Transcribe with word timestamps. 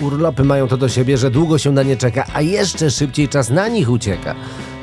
Urlopy 0.00 0.44
mają 0.44 0.68
to 0.68 0.76
do 0.76 0.88
siebie, 0.88 1.16
że 1.18 1.30
długo 1.30 1.58
się 1.58 1.72
na 1.72 1.82
nie 1.82 1.96
czeka, 1.96 2.24
a 2.34 2.40
jeszcze 2.40 2.90
szybciej 2.90 3.28
czas 3.28 3.50
na 3.50 3.68
nich 3.68 3.90
ucieka. 3.90 4.34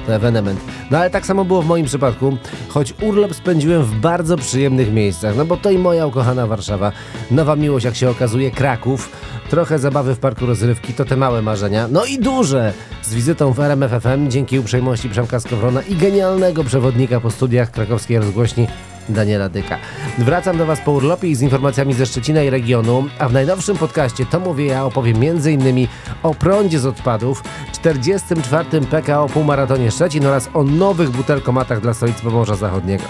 To 0.05 0.15
ewenement. 0.15 0.59
No 0.91 0.97
ale 0.97 1.09
tak 1.09 1.25
samo 1.25 1.45
było 1.45 1.61
w 1.61 1.65
moim 1.65 1.85
przypadku, 1.85 2.37
choć 2.69 2.93
urlop 3.01 3.35
spędziłem 3.35 3.83
w 3.83 3.95
bardzo 3.95 4.37
przyjemnych 4.37 4.93
miejscach, 4.93 5.35
no 5.35 5.45
bo 5.45 5.57
to 5.57 5.71
i 5.71 5.77
moja 5.77 6.05
ukochana 6.05 6.47
Warszawa, 6.47 6.91
nowa 7.31 7.55
miłość 7.55 7.85
jak 7.85 7.95
się 7.95 8.09
okazuje 8.09 8.51
Kraków, 8.51 9.11
trochę 9.49 9.79
zabawy 9.79 10.15
w 10.15 10.19
parku 10.19 10.45
rozrywki, 10.45 10.93
to 10.93 11.05
te 11.05 11.17
małe 11.17 11.41
marzenia, 11.41 11.87
no 11.91 12.05
i 12.05 12.19
duże, 12.19 12.73
z 13.03 13.13
wizytą 13.13 13.53
w 13.53 13.59
RMFFM 13.59 14.29
dzięki 14.29 14.59
uprzejmości 14.59 15.09
Przemka 15.09 15.39
Skowrona 15.39 15.81
i 15.81 15.95
genialnego 15.95 16.63
przewodnika 16.63 17.19
po 17.19 17.31
studiach 17.31 17.71
krakowskiej 17.71 18.17
rozgłośni 18.17 18.67
Daniela 19.09 19.49
Dyka. 19.49 19.77
Wracam 20.17 20.57
do 20.57 20.65
Was 20.65 20.81
po 20.81 20.91
urlopie 20.91 21.27
i 21.27 21.35
z 21.35 21.41
informacjami 21.41 21.93
ze 21.93 22.05
Szczecina 22.05 22.43
i 22.43 22.49
regionu, 22.49 23.05
a 23.19 23.29
w 23.29 23.33
najnowszym 23.33 23.77
podcaście 23.77 24.25
To 24.25 24.39
Mówię 24.39 24.65
Ja 24.65 24.85
opowiem 24.85 25.17
m.in. 25.21 25.87
o 26.23 26.33
prądzie 26.33 26.79
z 26.79 26.85
odpadów, 26.85 27.43
44. 27.71 28.81
PKO 28.81 29.29
Półmaratonie 29.29 29.91
Szczecin 29.91 30.25
oraz 30.25 30.49
o 30.53 30.63
nowych 30.63 31.09
butelkomatach 31.09 31.81
dla 31.81 31.93
stolicy 31.93 32.23
Pomorza 32.23 32.55
Zachodniego. 32.55 33.03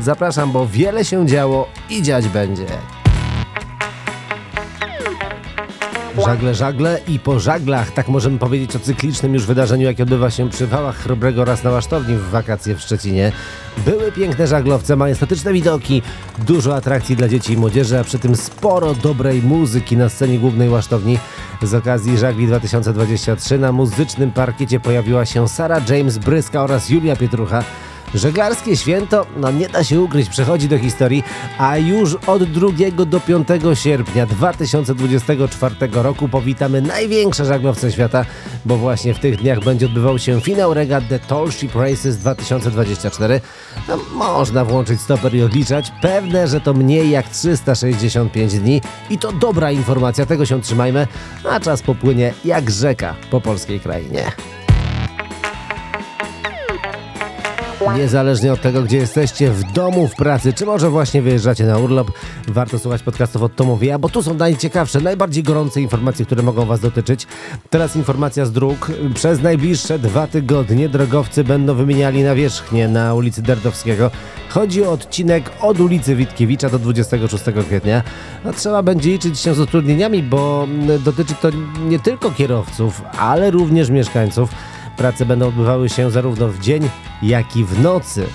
Zapraszam, 0.00 0.52
bo 0.52 0.66
wiele 0.66 1.04
się 1.04 1.26
działo 1.26 1.68
i 1.90 2.02
dziać 2.02 2.28
będzie. 2.28 2.66
Żagle, 6.24 6.54
żagle 6.54 7.00
i 7.08 7.18
po 7.18 7.40
żaglach, 7.40 7.90
tak 7.90 8.08
możemy 8.08 8.38
powiedzieć 8.38 8.76
o 8.76 8.78
cyklicznym 8.78 9.34
już 9.34 9.46
wydarzeniu, 9.46 9.84
jakie 9.84 10.02
odbywa 10.02 10.30
się 10.30 10.50
przy 10.50 10.66
wałach 10.66 10.96
Chrobrego 10.96 11.42
oraz 11.42 11.64
na 11.64 11.70
Łasztowni 11.70 12.14
w 12.14 12.30
wakacje 12.30 12.74
w 12.74 12.80
Szczecinie. 12.80 13.32
Były 13.84 14.12
piękne 14.12 14.46
żaglowce, 14.46 14.96
majestatyczne 14.96 15.52
widoki, 15.52 16.02
dużo 16.38 16.76
atrakcji 16.76 17.16
dla 17.16 17.28
dzieci 17.28 17.52
i 17.52 17.56
młodzieży, 17.56 17.98
a 17.98 18.04
przy 18.04 18.18
tym 18.18 18.36
sporo 18.36 18.94
dobrej 18.94 19.42
muzyki 19.42 19.96
na 19.96 20.08
scenie 20.08 20.38
głównej 20.38 20.68
Łasztowni. 20.68 21.18
Z 21.62 21.74
okazji 21.74 22.18
Żagli 22.18 22.46
2023 22.46 23.58
na 23.58 23.72
muzycznym 23.72 24.32
parkiecie 24.32 24.80
pojawiła 24.80 25.26
się 25.26 25.48
Sara 25.48 25.80
James 25.88 26.18
Bryska 26.18 26.62
oraz 26.62 26.90
Julia 26.90 27.16
Pietrucha. 27.16 27.64
Żeglarskie 28.14 28.76
święto, 28.76 29.26
no 29.36 29.50
nie 29.50 29.68
da 29.68 29.84
się 29.84 30.00
ukryć, 30.00 30.28
przechodzi 30.28 30.68
do 30.68 30.78
historii, 30.78 31.24
a 31.58 31.76
już 31.76 32.14
od 32.14 32.44
2 32.44 32.68
do 33.06 33.20
5 33.20 33.48
sierpnia 33.74 34.26
2024 34.26 35.74
roku 35.92 36.28
powitamy 36.28 36.82
największe 36.82 37.44
żaglowce 37.44 37.92
świata, 37.92 38.24
bo 38.64 38.76
właśnie 38.76 39.14
w 39.14 39.18
tych 39.18 39.36
dniach 39.36 39.64
będzie 39.64 39.86
odbywał 39.86 40.18
się 40.18 40.40
finał 40.40 40.74
regat 40.74 41.08
The 41.08 41.18
Tall 41.18 41.52
Ship 41.52 41.74
Races 41.74 42.18
2024. 42.18 43.40
No, 43.88 43.98
można 44.12 44.64
włączyć 44.64 45.00
stoper 45.00 45.34
i 45.34 45.42
odliczać. 45.42 45.92
Pewne, 46.02 46.48
że 46.48 46.60
to 46.60 46.74
mniej 46.74 47.10
jak 47.10 47.28
365 47.28 48.58
dni 48.58 48.80
i 49.10 49.18
to 49.18 49.32
dobra 49.32 49.72
informacja, 49.72 50.26
tego 50.26 50.46
się 50.46 50.60
trzymajmy, 50.60 51.06
a 51.50 51.60
czas 51.60 51.82
popłynie 51.82 52.34
jak 52.44 52.70
rzeka 52.70 53.14
po 53.30 53.40
polskiej 53.40 53.80
krainie. 53.80 54.32
Niezależnie 57.96 58.52
od 58.52 58.60
tego, 58.60 58.82
gdzie 58.82 58.96
jesteście, 58.96 59.50
w 59.50 59.72
domu, 59.72 60.08
w 60.08 60.14
pracy, 60.14 60.52
czy 60.52 60.66
może 60.66 60.90
właśnie 60.90 61.22
wyjeżdżacie 61.22 61.64
na 61.64 61.78
urlop, 61.78 62.10
warto 62.48 62.78
słuchać 62.78 63.02
podcastów 63.02 63.42
od 63.42 63.56
Tomowia, 63.56 63.98
bo 63.98 64.08
tu 64.08 64.22
są 64.22 64.34
najciekawsze, 64.34 65.00
najbardziej 65.00 65.42
gorące 65.42 65.80
informacje, 65.80 66.26
które 66.26 66.42
mogą 66.42 66.66
Was 66.66 66.80
dotyczyć. 66.80 67.26
Teraz 67.70 67.96
informacja 67.96 68.46
z 68.46 68.52
dróg. 68.52 68.90
Przez 69.14 69.42
najbliższe 69.42 69.98
dwa 69.98 70.26
tygodnie 70.26 70.88
drogowcy 70.88 71.44
będą 71.44 71.74
wymieniali 71.74 72.22
nawierzchnię 72.22 72.88
na 72.88 73.14
ulicy 73.14 73.42
Derdowskiego. 73.42 74.10
Chodzi 74.48 74.84
o 74.84 74.92
odcinek 74.92 75.50
od 75.60 75.80
ulicy 75.80 76.16
Witkiewicza 76.16 76.70
do 76.70 76.78
26 76.78 77.44
kwietnia. 77.66 78.02
No, 78.44 78.52
trzeba 78.52 78.82
będzie 78.82 79.10
liczyć 79.10 79.38
się 79.38 79.54
z 79.54 79.60
utrudnieniami, 79.60 80.22
bo 80.22 80.66
dotyczy 81.04 81.34
to 81.34 81.48
nie 81.88 81.98
tylko 81.98 82.30
kierowców, 82.30 83.02
ale 83.18 83.50
również 83.50 83.90
mieszkańców. 83.90 84.50
Prace 85.00 85.26
będą 85.26 85.48
odbywały 85.48 85.88
się 85.88 86.10
zarówno 86.10 86.48
w 86.48 86.58
dzień, 86.58 86.88
jak 87.22 87.56
i 87.56 87.64
w 87.64 87.82
nocy. 87.82 88.26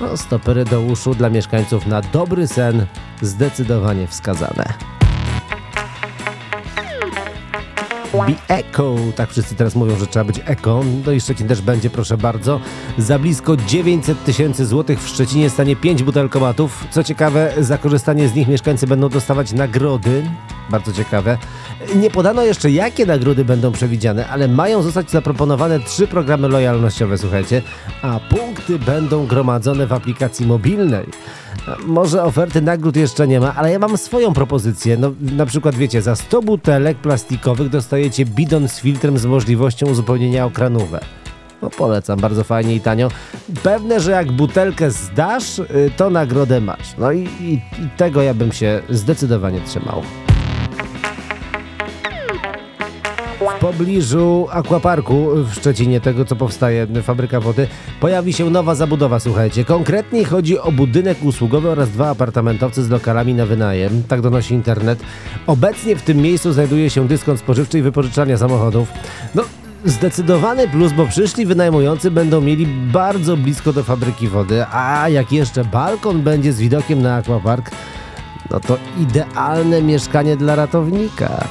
No, 0.00 0.16
stopery 0.16 0.64
do 0.64 0.80
uszu 0.80 1.14
dla 1.14 1.30
mieszkańców 1.30 1.86
na 1.86 2.02
dobry 2.02 2.46
sen 2.46 2.86
zdecydowanie 3.22 4.06
wskazane. 4.06 4.64
Be 8.12 8.34
Eco, 8.48 8.94
tak 9.16 9.30
wszyscy 9.30 9.54
teraz 9.54 9.74
mówią, 9.74 9.96
że 9.96 10.06
trzeba 10.06 10.24
być 10.24 10.40
eko. 10.44 10.84
No 11.06 11.12
i 11.12 11.20
Szczecin 11.20 11.48
też 11.48 11.62
będzie, 11.62 11.90
proszę 11.90 12.16
bardzo. 12.18 12.60
Za 12.98 13.18
blisko 13.18 13.56
900 13.56 14.24
tysięcy 14.24 14.66
złotych 14.66 15.02
w 15.02 15.08
Szczecinie 15.08 15.50
stanie 15.50 15.76
5 15.76 16.02
butelkomatów. 16.02 16.86
Co 16.90 17.04
ciekawe, 17.04 17.52
za 17.58 17.78
korzystanie 17.78 18.28
z 18.28 18.34
nich 18.34 18.48
mieszkańcy 18.48 18.86
będą 18.86 19.08
dostawać 19.08 19.52
nagrody. 19.52 20.22
Bardzo 20.70 20.92
ciekawe. 20.92 21.38
Nie 21.96 22.10
podano 22.10 22.42
jeszcze, 22.42 22.70
jakie 22.70 23.06
nagrody 23.06 23.44
będą 23.44 23.72
przewidziane, 23.72 24.28
ale 24.28 24.48
mają 24.48 24.82
zostać 24.82 25.10
zaproponowane 25.10 25.80
trzy 25.80 26.06
programy 26.06 26.48
lojalnościowe, 26.48 27.18
słuchajcie, 27.18 27.62
a 28.02 28.20
punkty 28.20 28.78
będą 28.78 29.26
gromadzone 29.26 29.86
w 29.86 29.92
aplikacji 29.92 30.46
mobilnej. 30.46 31.06
Może 31.86 32.22
oferty 32.22 32.62
nagród 32.62 32.96
jeszcze 32.96 33.28
nie 33.28 33.40
ma, 33.40 33.54
ale 33.54 33.70
ja 33.70 33.78
mam 33.78 33.98
swoją 33.98 34.32
propozycję. 34.32 34.96
No, 34.96 35.12
na 35.20 35.46
przykład 35.46 35.74
wiecie, 35.74 36.02
za 36.02 36.16
100 36.16 36.42
butelek 36.42 36.98
plastikowych 36.98 37.68
dostajecie 37.68 38.24
bidon 38.24 38.68
z 38.68 38.80
filtrem 38.80 39.18
z 39.18 39.26
możliwością 39.26 39.86
uzupełnienia 39.86 40.46
okranówek. 40.46 41.04
No 41.62 41.70
polecam, 41.70 42.20
bardzo 42.20 42.44
fajnie 42.44 42.74
i 42.74 42.80
tanio. 42.80 43.08
Pewne, 43.62 44.00
że 44.00 44.10
jak 44.10 44.32
butelkę 44.32 44.90
zdasz, 44.90 45.58
y, 45.58 45.90
to 45.96 46.10
nagrodę 46.10 46.60
masz. 46.60 46.96
No 46.98 47.12
i, 47.12 47.28
i, 47.40 47.52
i 47.54 47.88
tego 47.96 48.22
ja 48.22 48.34
bym 48.34 48.52
się 48.52 48.82
zdecydowanie 48.90 49.60
trzymał. 49.60 50.02
Pobliżu 53.60 54.46
Aquaparku 54.50 55.28
w 55.34 55.54
Szczecinie, 55.54 56.00
tego 56.00 56.24
co 56.24 56.36
powstaje, 56.36 56.86
fabryka 57.02 57.40
wody, 57.40 57.68
pojawi 58.00 58.32
się 58.32 58.50
nowa 58.50 58.74
zabudowa, 58.74 59.20
słuchajcie. 59.20 59.64
Konkretnie 59.64 60.24
chodzi 60.24 60.58
o 60.58 60.72
budynek 60.72 61.18
usługowy 61.24 61.70
oraz 61.70 61.90
dwa 61.90 62.10
apartamentowce 62.10 62.82
z 62.82 62.90
lokalami 62.90 63.34
na 63.34 63.46
wynajem, 63.46 64.02
tak 64.08 64.20
donosi 64.20 64.54
internet. 64.54 65.02
Obecnie 65.46 65.96
w 65.96 66.02
tym 66.02 66.18
miejscu 66.18 66.52
znajduje 66.52 66.90
się 66.90 67.08
dyskont 67.08 67.40
spożywczy 67.40 67.78
i 67.78 67.82
wypożyczalnia 67.82 68.38
samochodów. 68.38 68.88
No, 69.34 69.42
Zdecydowany 69.84 70.68
plus, 70.68 70.92
bo 70.92 71.06
przyszli 71.06 71.46
wynajmujący 71.46 72.10
będą 72.10 72.40
mieli 72.40 72.66
bardzo 72.92 73.36
blisko 73.36 73.72
do 73.72 73.82
fabryki 73.82 74.28
wody, 74.28 74.64
a 74.72 75.08
jak 75.08 75.32
jeszcze 75.32 75.64
balkon 75.64 76.22
będzie 76.22 76.52
z 76.52 76.60
widokiem 76.60 77.02
na 77.02 77.16
aquapark, 77.16 77.70
no 78.50 78.60
to 78.60 78.78
idealne 79.00 79.82
mieszkanie 79.82 80.36
dla 80.36 80.54
ratownika. 80.54 81.48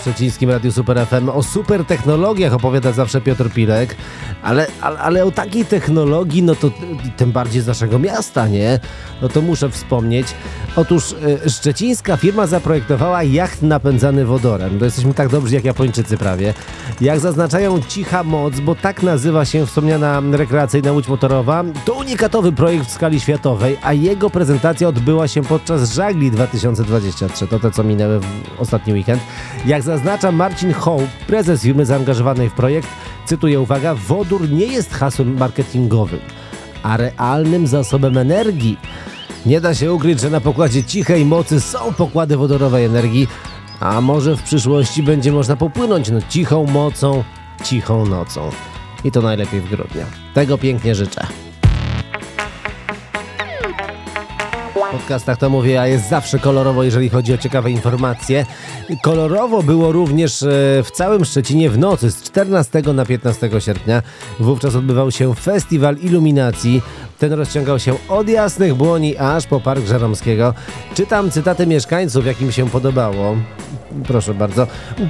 Szczecińskim 0.00 0.50
Radiu 0.50 0.72
Super 0.72 1.06
FM 1.06 1.28
o 1.28 1.42
super 1.42 1.84
technologiach 1.84 2.52
opowiada 2.52 2.92
zawsze 2.92 3.20
Piotr 3.20 3.50
Pilek, 3.50 3.96
ale, 4.42 4.66
ale, 4.80 4.98
ale 4.98 5.24
o 5.24 5.30
takiej 5.30 5.64
technologii, 5.64 6.42
no 6.42 6.54
to 6.54 6.70
tym 7.16 7.32
bardziej 7.32 7.62
z 7.62 7.66
naszego 7.66 7.98
miasta, 7.98 8.48
nie? 8.48 8.80
No 9.22 9.28
to 9.28 9.42
muszę 9.42 9.70
wspomnieć. 9.70 10.26
Otóż 10.76 11.14
e, 11.44 11.50
szczecińska 11.50 12.16
firma 12.16 12.46
zaprojektowała 12.46 13.22
jacht 13.22 13.62
napędzany 13.62 14.24
wodorem. 14.24 14.78
To 14.78 14.84
jesteśmy 14.84 15.14
tak 15.14 15.28
dobrzy 15.28 15.54
jak 15.54 15.64
Japończycy 15.64 16.18
prawie. 16.18 16.54
Jak 17.00 17.20
zaznaczają 17.20 17.80
Cicha 17.88 18.24
Moc, 18.24 18.60
bo 18.60 18.74
tak 18.74 19.02
nazywa 19.02 19.44
się 19.44 19.66
wspomniana 19.66 20.22
rekreacyjna 20.32 20.92
łódź 20.92 21.08
motorowa, 21.08 21.64
to 21.84 21.92
unikatowy 21.92 22.52
projekt 22.52 22.86
w 22.86 22.90
skali 22.90 23.20
światowej, 23.20 23.76
a 23.82 23.92
jego 23.92 24.30
prezentacja 24.30 24.88
odbyła 24.88 25.28
się 25.28 25.42
podczas 25.42 25.92
Żagli 25.92 26.30
2023. 26.30 27.46
To 27.46 27.58
te, 27.58 27.70
co 27.70 27.84
minęły 27.84 28.20
w 28.20 28.26
ostatni 28.58 28.92
weekend. 28.92 29.22
Jak 29.72 29.82
zaznacza 29.82 30.32
Marcin 30.32 30.72
Hołb, 30.72 31.10
prezes 31.26 31.62
firmy 31.62 31.86
zaangażowanej 31.86 32.50
w 32.50 32.52
projekt, 32.52 32.88
cytuję, 33.26 33.60
uwaga, 33.60 33.94
wodór 33.94 34.50
nie 34.50 34.66
jest 34.66 34.92
hasłem 34.92 35.38
marketingowym, 35.38 36.20
a 36.82 36.96
realnym 36.96 37.66
zasobem 37.66 38.18
energii. 38.18 38.76
Nie 39.46 39.60
da 39.60 39.74
się 39.74 39.92
ukryć, 39.92 40.20
że 40.20 40.30
na 40.30 40.40
pokładzie 40.40 40.84
cichej 40.84 41.24
mocy 41.24 41.60
są 41.60 41.92
pokłady 41.92 42.36
wodorowej 42.36 42.84
energii, 42.84 43.28
a 43.80 44.00
może 44.00 44.36
w 44.36 44.42
przyszłości 44.42 45.02
będzie 45.02 45.32
można 45.32 45.56
popłynąć 45.56 46.10
no, 46.10 46.18
cichą 46.28 46.66
mocą, 46.66 47.24
cichą 47.64 48.06
nocą. 48.06 48.50
I 49.04 49.10
to 49.10 49.22
najlepiej 49.22 49.60
w 49.60 49.68
grudniu. 49.68 50.04
Tego 50.34 50.58
pięknie 50.58 50.94
życzę. 50.94 51.26
Podcastach 54.92 55.38
to 55.38 55.50
mówię, 55.50 55.80
a 55.80 55.86
jest 55.86 56.08
zawsze 56.08 56.38
kolorowo, 56.38 56.84
jeżeli 56.84 57.08
chodzi 57.08 57.34
o 57.34 57.38
ciekawe 57.38 57.70
informacje. 57.70 58.46
Kolorowo 59.02 59.62
było 59.62 59.92
również 59.92 60.42
e, 60.42 60.46
w 60.84 60.90
całym 60.92 61.24
Szczecinie 61.24 61.70
w 61.70 61.78
nocy 61.78 62.10
z 62.10 62.22
14 62.22 62.82
na 62.94 63.04
15 63.04 63.50
sierpnia. 63.58 64.02
Wówczas 64.40 64.74
odbywał 64.74 65.10
się 65.10 65.34
festiwal 65.34 65.96
iluminacji. 65.96 66.82
Ten 67.18 67.32
rozciągał 67.32 67.78
się 67.78 67.94
od 68.08 68.28
jasnych 68.28 68.74
błoni 68.74 69.16
aż 69.18 69.46
po 69.46 69.60
Park 69.60 69.86
Żeromskiego. 69.86 70.54
Czytam 70.94 71.30
cytaty 71.30 71.66
mieszkańców, 71.66 72.26
jak 72.26 72.40
im 72.40 72.52
się 72.52 72.70
podobało. 72.70 73.36
Proszę 74.08 74.34
bardzo. 74.34 74.66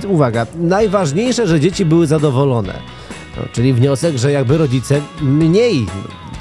Uwaga, 0.08 0.46
najważniejsze, 0.55 1.46
że 1.46 1.61
dzieci 1.61 1.84
były 1.84 2.06
zadowolone. 2.06 2.75
No, 3.37 3.43
czyli 3.52 3.73
wniosek, 3.73 4.17
że 4.17 4.32
jakby 4.32 4.58
rodzice 4.58 5.00
mniej, 5.20 5.87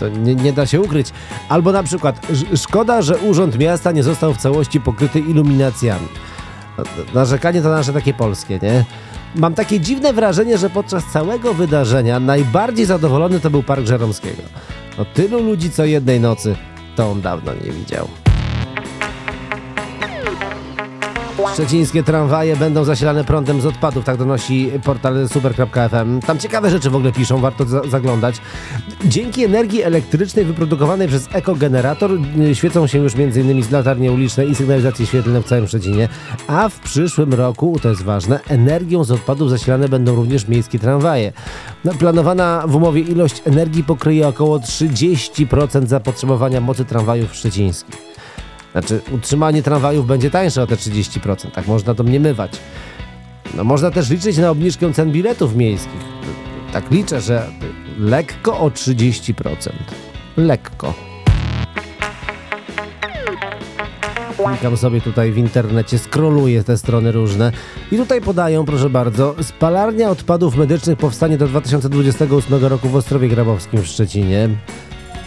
to 0.02 0.10
nie, 0.10 0.36
nie 0.36 0.54
da 0.54 0.66
się 0.66 0.82
ukryć. 0.82 1.08
Albo 1.50 1.72
na 1.72 1.84
przykład, 1.84 2.28
szkoda, 2.56 3.02
że 3.02 3.18
Urząd 3.18 3.60
Miasta 3.60 3.92
nie 3.92 4.04
został 4.04 4.34
w 4.34 4.38
całości 4.38 4.82
pokryty 4.82 5.20
iluminacjami. 5.20 6.08
No, 6.78 6.84
narzekanie 7.14 7.62
to 7.62 7.70
nasze 7.70 7.94
takie 7.94 8.14
polskie, 8.14 8.60
nie? 8.62 8.86
Mam 9.36 9.54
takie 9.54 9.80
dziwne 9.80 10.14
wrażenie, 10.14 10.58
że 10.58 10.70
podczas 10.70 11.06
całego 11.06 11.54
wydarzenia 11.54 12.20
najbardziej 12.20 12.86
zadowolony 12.86 13.40
to 13.40 13.50
był 13.50 13.64
Park 13.64 13.86
Żeromskiego. 13.86 14.42
No 14.98 15.06
tylu 15.06 15.44
ludzi 15.44 15.72
co 15.72 15.86
jednej 15.86 16.20
nocy, 16.20 16.56
to 16.96 17.12
on 17.12 17.22
dawno 17.22 17.54
nie 17.54 17.72
widział. 17.72 18.08
Szczecińskie 21.54 22.04
tramwaje 22.04 22.56
będą 22.56 22.84
zasilane 22.84 23.24
prądem 23.24 23.62
z 23.62 23.66
odpadów, 23.66 24.06
tak 24.06 24.18
donosi 24.18 24.72
portal 24.84 25.30
super.fm. 25.30 26.20
Tam 26.20 26.40
ciekawe 26.40 26.70
rzeczy 26.70 26.90
w 26.90 26.96
ogóle 26.96 27.12
piszą, 27.12 27.38
warto 27.38 27.66
za 27.66 27.82
zaglądać. 27.84 28.36
Dzięki 29.06 29.44
energii 29.44 29.84
elektrycznej 29.84 30.46
wyprodukowanej 30.46 31.08
przez 31.08 31.30
ekogenerator 31.34 32.12
y, 32.52 32.56
świecą 32.56 32.88
się 32.88 32.98
już 32.98 33.14
m.in. 33.16 33.64
latarnie 33.72 34.12
uliczne 34.12 34.46
i 34.46 34.56
sygnalizacje 34.56 35.06
świetlne 35.06 35.42
w 35.42 35.46
całym 35.46 35.68
Szczecinie, 35.68 36.10
a 36.48 36.70
w 36.70 36.80
przyszłym 36.80 37.34
roku, 37.34 37.80
to 37.82 37.90
jest 37.90 38.04
ważne, 38.04 38.40
energią 38.50 39.04
z 39.04 39.12
odpadów 39.12 39.50
zasilane 39.50 39.90
będą 39.90 40.16
również 40.16 40.48
miejskie 40.48 40.80
tramwaje. 40.80 41.34
No, 41.86 41.94
planowana 41.94 42.64
w 42.68 42.76
umowie 42.76 43.02
ilość 43.02 43.42
energii 43.46 43.84
pokryje 43.84 44.28
około 44.28 44.60
30% 44.60 45.88
zapotrzebowania 45.88 46.62
mocy 46.62 46.86
tramwajów 46.86 47.36
szczecińskich. 47.36 48.11
Znaczy, 48.72 49.02
utrzymanie 49.12 49.64
tramwajów 49.64 50.08
będzie 50.08 50.30
tańsze 50.30 50.64
o 50.64 50.68
te 50.68 50.76
30%, 50.76 51.52
tak 51.52 51.68
można 51.68 51.96
to 51.96 52.04
mniemywać. 52.04 52.52
No 53.54 53.64
można 53.64 53.92
też 53.92 54.10
liczyć 54.10 54.38
na 54.38 54.50
obniżkę 54.50 54.94
cen 54.94 55.12
biletów 55.12 55.56
miejskich. 55.56 56.02
Tak 56.74 56.92
liczę, 56.92 57.22
że 57.22 57.48
lekko 58.00 58.60
o 58.60 58.70
30%. 58.70 59.70
Lekko. 60.38 60.94
Klikam 64.48 64.78
sobie 64.78 65.02
tutaj 65.02 65.32
w 65.32 65.38
internecie, 65.38 66.00
skroluję 66.00 66.64
te 66.64 66.78
strony 66.78 67.12
różne 67.12 67.52
i 67.92 67.98
tutaj 67.98 68.22
podają, 68.22 68.66
proszę 68.66 68.90
bardzo, 68.90 69.36
spalarnia 69.42 70.10
odpadów 70.10 70.58
medycznych 70.58 70.98
powstanie 70.98 71.38
do 71.38 71.48
2028 71.48 72.66
roku 72.66 72.90
w 72.90 72.96
Ostrowie 72.96 73.28
Grabowskim 73.28 73.82
w 73.82 73.88
Szczecinie 73.88 74.50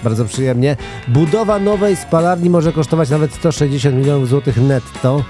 bardzo 0.05 0.25
przyjemnie. 0.25 0.77
Budowa 1.09 1.59
nowej 1.59 1.97
spalarni 1.97 2.51
może 2.51 2.73
kosztować 2.73 3.11
nawet 3.11 3.35
160 3.35 3.97
milionów 3.97 4.29
złotych 4.29 4.57
netto. 4.57 5.25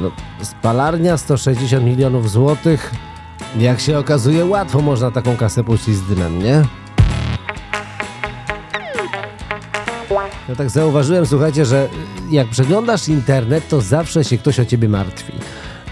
No, 0.00 0.10
spalarnia 0.42 1.16
160 1.16 1.84
milionów 1.84 2.30
złotych. 2.30 2.90
Jak 3.58 3.80
się 3.80 3.98
okazuje, 3.98 4.44
łatwo 4.44 4.80
można 4.80 5.10
taką 5.10 5.36
kasę 5.36 5.64
puścić 5.64 5.94
z 5.94 6.02
dymem, 6.02 6.42
nie? 6.42 6.62
Ja 10.48 10.54
tak 10.56 10.70
zauważyłem, 10.70 11.26
słuchajcie, 11.26 11.64
że 11.64 11.88
jak 12.30 12.48
przeglądasz 12.48 13.08
internet, 13.08 13.68
to 13.68 13.80
zawsze 13.80 14.24
się 14.24 14.38
ktoś 14.38 14.60
o 14.60 14.64
ciebie 14.64 14.88
martwi 14.88 15.32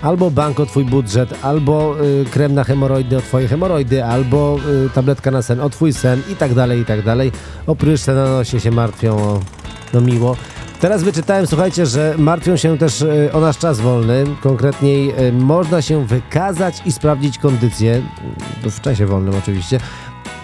albo 0.02 0.30
bank 0.30 0.60
o 0.60 0.66
twój 0.66 0.84
budżet, 0.84 1.34
albo 1.42 2.04
y, 2.04 2.24
krem 2.24 2.54
na 2.54 2.64
hemoroidy 2.64 3.16
o 3.16 3.20
twoje 3.20 3.48
hemoroidy, 3.48 4.04
albo 4.04 4.58
y, 4.86 4.90
tabletka 4.90 5.30
na 5.30 5.42
sen 5.42 5.60
o 5.60 5.70
twój 5.70 5.92
sen 5.92 6.22
i 6.32 6.36
tak 6.36 6.54
dalej, 6.54 6.80
i 6.80 6.84
tak 6.84 7.02
dalej. 7.02 7.32
O 7.66 7.76
pryszcze 7.76 8.14
na 8.14 8.24
nosie 8.24 8.60
się 8.60 8.70
martwią, 8.70 9.16
o, 9.16 9.40
no 9.94 10.00
miło. 10.00 10.36
Teraz 10.80 11.02
wyczytałem, 11.02 11.46
słuchajcie, 11.46 11.86
że 11.86 12.14
martwią 12.18 12.56
się 12.56 12.78
też 12.78 13.02
y, 13.02 13.30
o 13.32 13.40
nasz 13.40 13.58
czas 13.58 13.80
wolny. 13.80 14.24
Konkretniej 14.42 15.28
y, 15.28 15.32
można 15.32 15.82
się 15.82 16.06
wykazać 16.06 16.82
i 16.86 16.92
sprawdzić 16.92 17.38
kondycję, 17.38 18.02
w 18.62 18.80
czasie 18.80 19.06
wolnym 19.06 19.34
oczywiście, 19.38 19.80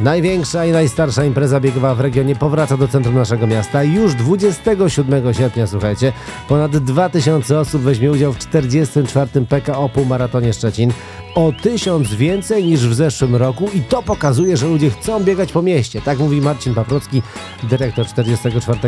Największa 0.02 0.66
i 0.66 0.72
najstarsza 0.72 1.24
impreza 1.24 1.60
biegowa 1.60 1.94
w 1.94 2.00
regionie 2.00 2.36
powraca 2.36 2.76
do 2.76 2.88
centrum 2.88 3.14
naszego 3.14 3.46
miasta. 3.46 3.84
Już 3.84 4.14
27 4.14 5.34
sierpnia, 5.34 5.66
słuchajcie, 5.66 6.12
ponad 6.48 6.76
2000 6.76 7.58
osób 7.58 7.82
weźmie 7.82 8.10
udział 8.10 8.32
w 8.32 8.38
44. 8.38 9.46
PKO 9.48 9.88
Półmaratonie 9.88 10.52
Szczecin. 10.52 10.92
O 11.34 11.52
tysiąc 11.62 12.14
więcej 12.14 12.64
niż 12.64 12.88
w 12.88 12.94
zeszłym 12.94 13.36
roku 13.36 13.68
i 13.74 13.80
to 13.80 14.02
pokazuje, 14.02 14.56
że 14.56 14.66
ludzie 14.66 14.90
chcą 14.90 15.24
biegać 15.24 15.52
po 15.52 15.62
mieście. 15.62 16.00
Tak 16.00 16.18
mówi 16.18 16.40
Marcin 16.40 16.74
Paprocki, 16.74 17.22
dyrektor 17.62 18.06
44. 18.06 18.78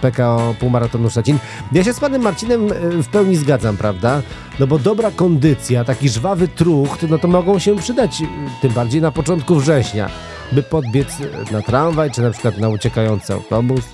PKO 0.00 0.54
Półmaratonu 0.60 1.10
Szczecin. 1.10 1.38
Ja 1.72 1.84
się 1.84 1.92
z 1.92 2.00
panem 2.00 2.22
Marcinem 2.22 2.72
e, 2.72 3.02
w 3.02 3.08
pełni 3.08 3.36
zgadzam, 3.36 3.76
prawda? 3.76 4.22
No 4.60 4.66
bo 4.66 4.78
dobra 4.78 5.10
kondycja, 5.10 5.84
taki 5.84 6.08
żwawy 6.08 6.48
trucht, 6.48 7.06
no 7.10 7.18
to 7.18 7.28
mogą 7.28 7.58
się 7.58 7.76
przydać, 7.76 8.22
tym 8.62 8.72
bardziej 8.72 9.00
na 9.00 9.10
początku 9.10 9.56
września 9.56 10.10
by 10.52 10.62
podbiec 10.62 11.08
na 11.50 11.62
tramwaj, 11.62 12.10
czy 12.10 12.22
na 12.22 12.30
przykład 12.30 12.58
na 12.58 12.68
uciekający 12.68 13.32
autobus. 13.32 13.84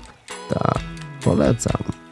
Tak, 0.49 0.79
polecam. 1.23 2.04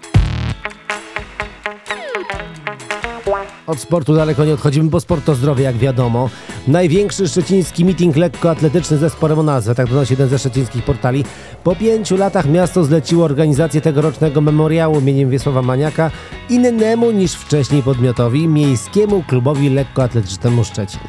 Od 3.68 3.80
sportu 3.80 4.15
daleko 4.15 4.45
nie 4.45 4.54
odchodzimy, 4.54 4.89
bo 4.89 5.00
sport 5.00 5.25
to 5.25 5.36
zdrowie, 5.36 5.63
jak 5.63 5.77
wiadomo. 5.77 6.30
Największy 6.68 7.27
szczeciński 7.27 7.86
meeting 7.86 8.15
lekkoatletyczny 8.15 8.98
ze 8.98 9.10
sporem 9.10 9.39
o 9.39 9.44
nazwę, 9.44 9.75
tak 9.75 9.89
donosi 9.89 10.13
jeden 10.13 10.30
ze 10.30 10.39
szczecińskich 10.39 10.83
portali. 10.83 11.25
Po 11.63 11.75
pięciu 11.75 12.18
latach 12.18 12.50
miasto 12.50 12.83
zleciło 12.83 13.25
organizację 13.25 13.81
tegorocznego 13.81 14.42
memoriału 14.42 15.00
imieniem 15.00 15.30
Wiesława 15.30 15.62
Maniaka 15.62 16.12
innemu 16.50 17.12
niż 17.12 17.33
wcześniej 17.33 17.83
podmiotowi, 17.83 18.48
Miejskiemu 18.48 19.24
Klubowi 19.27 19.69
Lekkoatletycznemu 19.69 20.63
Szczecin. 20.63 21.01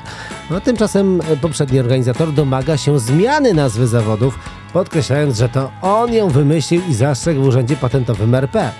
No, 0.51 0.61
tymczasem 0.61 1.21
poprzedni 1.41 1.81
organizator 1.81 2.33
domaga 2.33 2.77
się 2.77 2.99
zmiany 2.99 3.55
nazwy 3.55 3.87
zawodów, 3.87 4.39
podkreślając, 4.73 5.39
że 5.39 5.49
to 5.49 5.71
on 5.83 6.13
ją 6.13 6.29
wymyślił 6.29 6.83
i 6.89 6.95
zastrzegł 6.95 7.43
w 7.43 7.47
Urzędzie 7.47 7.77
Patentowym 7.77 8.35
RP. 8.35 8.73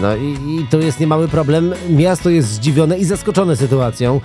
No 0.00 0.16
i, 0.16 0.26
i 0.30 0.66
to 0.70 0.78
jest 0.78 1.00
niemały 1.00 1.28
problem. 1.28 1.74
Miasto 1.90 2.30
jest 2.30 2.48
zdziwione 2.48 2.98
i 2.98 3.04
zaskoczone 3.04 3.56
sytuacją. 3.56 4.20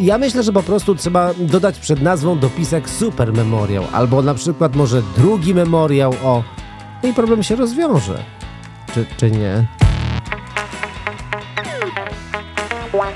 Ja 0.00 0.18
myślę, 0.18 0.42
że 0.42 0.52
po 0.52 0.62
prostu 0.62 0.94
trzeba 0.94 1.34
dodać 1.38 1.78
przed 1.78 2.02
nazwą 2.02 2.38
dopisek 2.38 2.90
Super 2.90 3.32
Memoriał, 3.32 3.84
albo 3.92 4.22
na 4.22 4.34
przykład 4.34 4.76
może 4.76 5.02
drugi 5.16 5.54
memoriał 5.54 6.14
o... 6.24 6.44
No 7.02 7.08
i 7.08 7.12
problem 7.12 7.42
się 7.42 7.56
rozwiąże. 7.56 8.24
Czy, 8.94 9.06
czy 9.16 9.30
nie? 9.30 9.66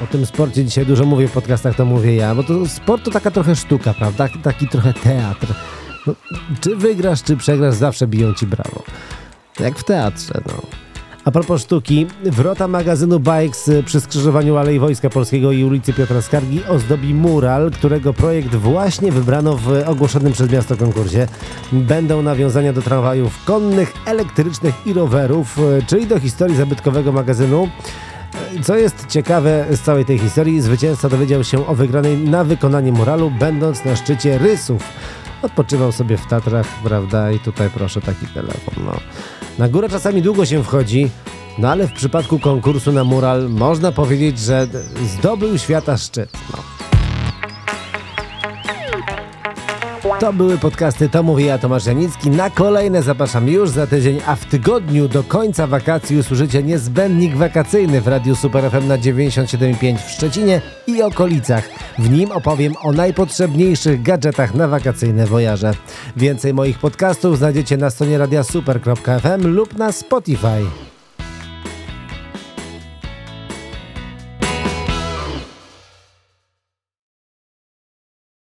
O 0.04 0.06
tym 0.06 0.26
sporcie 0.26 0.64
dzisiaj 0.64 0.86
dużo 0.86 1.04
mówię 1.04 1.28
w 1.28 1.32
podcastach, 1.32 1.76
to 1.76 1.84
mówię 1.84 2.16
ja, 2.16 2.34
bo 2.34 2.42
to 2.42 2.66
sport 2.66 3.04
to 3.04 3.10
taka 3.10 3.30
trochę 3.30 3.56
sztuka, 3.56 3.94
prawda? 3.94 4.28
Taki 4.42 4.68
trochę 4.68 4.94
teatr. 4.94 5.46
No, 6.06 6.14
czy 6.60 6.76
wygrasz, 6.76 7.22
czy 7.22 7.36
przegrasz, 7.36 7.74
zawsze 7.74 8.06
biją 8.06 8.34
ci 8.34 8.46
brawo. 8.46 8.82
Jak 9.60 9.78
w 9.78 9.84
teatrze, 9.84 10.40
no. 10.46 10.62
A 11.28 11.30
propos 11.30 11.62
sztuki, 11.62 12.06
wrota 12.24 12.68
magazynu 12.68 13.20
Bikes 13.20 13.70
przy 13.84 14.00
skrzyżowaniu 14.00 14.56
Alei 14.56 14.78
Wojska 14.78 15.10
Polskiego 15.10 15.52
i 15.52 15.64
ulicy 15.64 15.92
Piotra 15.92 16.22
Skargi 16.22 16.64
ozdobi 16.64 17.14
mural, 17.14 17.70
którego 17.70 18.14
projekt 18.14 18.54
właśnie 18.54 19.12
wybrano 19.12 19.56
w 19.56 19.82
ogłoszonym 19.86 20.32
przez 20.32 20.50
miasto 20.50 20.76
konkursie. 20.76 21.26
Będą 21.72 22.22
nawiązania 22.22 22.72
do 22.72 22.82
tramwajów 22.82 23.44
konnych, 23.44 23.92
elektrycznych 24.06 24.74
i 24.86 24.92
rowerów, 24.92 25.56
czyli 25.86 26.06
do 26.06 26.20
historii 26.20 26.56
zabytkowego 26.56 27.12
magazynu. 27.12 27.68
Co 28.62 28.76
jest 28.76 29.06
ciekawe 29.06 29.64
z 29.70 29.80
całej 29.80 30.04
tej 30.04 30.18
historii, 30.18 30.60
zwycięzca 30.60 31.08
dowiedział 31.08 31.44
się 31.44 31.66
o 31.66 31.74
wygranej 31.74 32.16
na 32.16 32.44
wykonanie 32.44 32.92
muralu, 32.92 33.30
będąc 33.30 33.84
na 33.84 33.96
szczycie 33.96 34.38
rysów. 34.38 34.82
Odpoczywał 35.42 35.92
sobie 35.92 36.16
w 36.16 36.26
Tatrach, 36.26 36.66
prawda? 36.84 37.32
I 37.32 37.38
tutaj 37.38 37.70
proszę 37.70 38.00
taki 38.00 38.26
telefon. 38.26 38.84
No. 38.84 38.92
Na 39.58 39.68
górę 39.68 39.88
czasami 39.88 40.22
długo 40.22 40.46
się 40.46 40.64
wchodzi, 40.64 41.10
no 41.58 41.68
ale 41.68 41.86
w 41.86 41.92
przypadku 41.92 42.38
konkursu 42.38 42.92
na 42.92 43.04
mural 43.04 43.50
można 43.50 43.92
powiedzieć, 43.92 44.38
że 44.38 44.66
zdobył 45.06 45.58
świata 45.58 45.96
szczyt. 45.96 46.30
No. 46.52 46.77
To 50.20 50.32
były 50.32 50.58
podcasty 50.58 51.08
To 51.08 51.22
mówi 51.22 51.44
ja, 51.44 51.58
Tomasz 51.58 51.86
Janicki. 51.86 52.30
Na 52.30 52.50
kolejne 52.50 53.02
zapraszam 53.02 53.48
już 53.48 53.70
za 53.70 53.86
tydzień, 53.86 54.20
a 54.26 54.36
w 54.36 54.44
tygodniu 54.44 55.08
do 55.08 55.22
końca 55.22 55.66
wakacji 55.66 56.16
usłyszycie 56.18 56.62
niezbędnik 56.62 57.36
wakacyjny 57.36 58.00
w 58.00 58.08
Radiu 58.08 58.36
Super 58.36 58.70
FM 58.70 58.88
na 58.88 58.98
97.5 58.98 59.96
w 59.96 60.10
Szczecinie 60.10 60.60
i 60.86 61.02
okolicach. 61.02 61.68
W 61.98 62.10
nim 62.10 62.32
opowiem 62.32 62.72
o 62.82 62.92
najpotrzebniejszych 62.92 64.02
gadżetach 64.02 64.54
na 64.54 64.68
wakacyjne 64.68 65.26
wojaże. 65.26 65.72
Więcej 66.16 66.54
moich 66.54 66.78
podcastów 66.78 67.38
znajdziecie 67.38 67.76
na 67.76 67.90
stronie 67.90 68.18
radiasuper.fm 68.18 69.46
lub 69.46 69.78
na 69.78 69.92
Spotify. 69.92 70.88